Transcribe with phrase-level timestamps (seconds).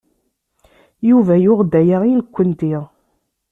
[1.09, 2.75] Yuba yuɣ-d aya i nekkenti.